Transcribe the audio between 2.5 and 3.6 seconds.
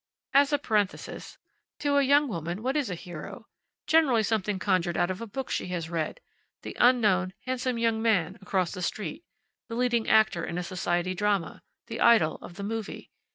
what is a hero?